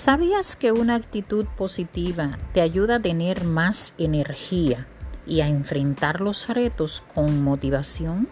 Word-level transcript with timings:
¿Sabías 0.00 0.56
que 0.56 0.72
una 0.72 0.94
actitud 0.94 1.44
positiva 1.58 2.38
te 2.54 2.62
ayuda 2.62 2.94
a 2.94 3.02
tener 3.02 3.44
más 3.44 3.92
energía 3.98 4.86
y 5.26 5.42
a 5.42 5.46
enfrentar 5.46 6.22
los 6.22 6.48
retos 6.48 7.02
con 7.14 7.44
motivación? 7.44 8.26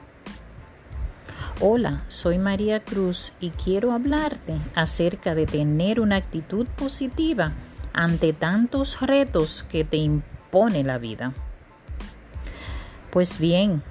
Hola, 1.61 2.05
soy 2.09 2.39
María 2.39 2.83
Cruz 2.83 3.35
y 3.39 3.51
quiero 3.51 3.93
hablarte 3.93 4.55
acerca 4.75 5.35
de 5.35 5.45
tener 5.45 6.01
una 6.01 6.17
actitud 6.17 6.67
positiva 6.69 7.53
ante 7.93 8.33
tantos 8.33 9.03
retos 9.03 9.63
que 9.65 9.85
te 9.85 9.99
impone 9.99 10.85
la 10.85 10.97
vida. 10.97 11.35
Pues 13.11 13.39
bien, 13.39 13.83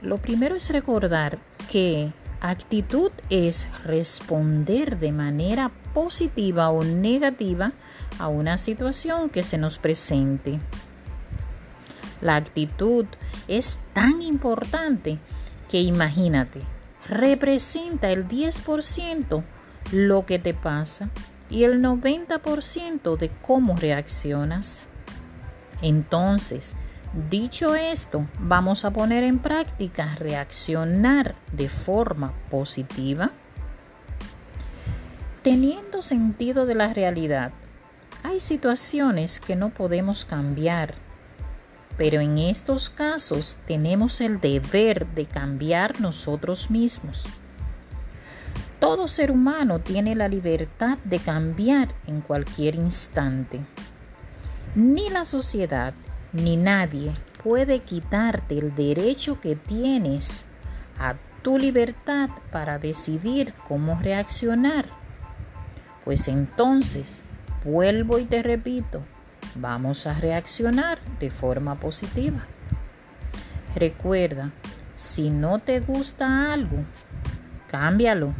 lo 0.00 0.16
primero 0.16 0.56
es 0.56 0.70
recordar 0.70 1.38
que 1.70 2.14
actitud 2.40 3.10
es 3.30 3.68
responder 3.84 4.98
de 4.98 5.12
manera 5.12 5.70
positiva 5.94 6.70
o 6.70 6.84
negativa 6.84 7.72
a 8.18 8.28
una 8.28 8.58
situación 8.58 9.30
que 9.30 9.42
se 9.42 9.58
nos 9.58 9.78
presente. 9.78 10.58
La 12.20 12.36
actitud 12.36 13.06
es 13.48 13.78
tan 13.92 14.22
importante 14.22 15.18
que 15.68 15.80
imagínate, 15.80 16.60
representa 17.08 18.10
el 18.10 18.26
10% 18.26 19.42
lo 19.92 20.26
que 20.26 20.38
te 20.38 20.54
pasa 20.54 21.10
y 21.50 21.64
el 21.64 21.80
90% 21.80 23.16
de 23.16 23.30
cómo 23.42 23.76
reaccionas. 23.76 24.84
Entonces, 25.82 26.74
dicho 27.30 27.74
esto, 27.74 28.26
vamos 28.38 28.84
a 28.84 28.90
poner 28.90 29.24
en 29.24 29.38
práctica 29.38 30.14
reaccionar 30.16 31.34
de 31.52 31.68
forma 31.68 32.32
positiva 32.50 33.32
Teniendo 35.46 36.02
sentido 36.02 36.66
de 36.66 36.74
la 36.74 36.92
realidad, 36.92 37.52
hay 38.24 38.40
situaciones 38.40 39.38
que 39.38 39.54
no 39.54 39.70
podemos 39.70 40.24
cambiar, 40.24 40.94
pero 41.96 42.20
en 42.20 42.38
estos 42.38 42.90
casos 42.90 43.56
tenemos 43.68 44.20
el 44.20 44.40
deber 44.40 45.06
de 45.06 45.26
cambiar 45.26 46.00
nosotros 46.00 46.68
mismos. 46.68 47.26
Todo 48.80 49.06
ser 49.06 49.30
humano 49.30 49.78
tiene 49.78 50.16
la 50.16 50.26
libertad 50.26 50.98
de 51.04 51.20
cambiar 51.20 51.94
en 52.08 52.22
cualquier 52.22 52.74
instante. 52.74 53.60
Ni 54.74 55.10
la 55.10 55.24
sociedad 55.24 55.94
ni 56.36 56.56
nadie 56.56 57.12
puede 57.42 57.80
quitarte 57.80 58.58
el 58.58 58.74
derecho 58.74 59.40
que 59.40 59.56
tienes 59.56 60.44
a 60.98 61.14
tu 61.42 61.58
libertad 61.58 62.28
para 62.50 62.78
decidir 62.78 63.52
cómo 63.68 63.98
reaccionar 64.00 64.86
pues 66.06 66.28
entonces, 66.28 67.20
vuelvo 67.64 68.20
y 68.20 68.26
te 68.26 68.40
repito, 68.40 69.02
vamos 69.56 70.06
a 70.06 70.14
reaccionar 70.14 71.00
de 71.18 71.32
forma 71.32 71.80
positiva. 71.80 72.46
Recuerda, 73.74 74.52
si 74.94 75.30
no 75.30 75.58
te 75.58 75.80
gusta 75.80 76.52
algo, 76.52 76.84
cámbialo 77.68 78.34